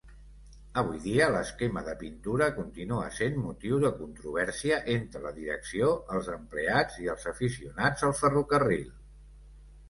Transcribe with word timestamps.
Avui 0.81 0.99
dia, 1.01 1.25
l'esquema 1.33 1.83
de 1.89 1.91
pintura 1.99 2.47
continua 2.55 3.09
sent 3.17 3.37
motiu 3.41 3.77
de 3.83 3.91
controvèrsia 3.99 4.79
entre 4.95 5.21
la 5.27 5.35
direcció, 5.37 5.91
els 6.17 6.31
empleats 6.37 6.99
i 7.05 7.13
els 7.15 7.29
aficionats 7.35 8.09
al 8.11 8.17
ferrocarril. 8.25 8.91